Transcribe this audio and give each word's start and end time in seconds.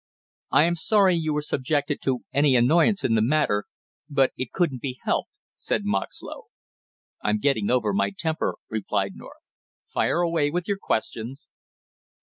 "I 0.49 0.63
am 0.63 0.75
sorry 0.75 1.13
you 1.13 1.31
were 1.31 1.43
subjected 1.43 2.01
to 2.01 2.21
any 2.33 2.55
annoyance 2.55 3.03
in 3.03 3.13
the 3.13 3.21
matter, 3.21 3.65
but 4.09 4.31
it 4.35 4.51
couldn't 4.51 4.81
be 4.81 4.97
helped," 5.03 5.29
said 5.57 5.85
Moxlow. 5.85 6.45
"I'm 7.23 7.37
getting 7.37 7.69
over 7.69 7.93
my 7.93 8.09
temper," 8.17 8.55
replied 8.67 9.11
North. 9.13 9.43
"Fire 9.93 10.21
away 10.21 10.49
with 10.49 10.67
your 10.67 10.79
questions!" 10.81 11.49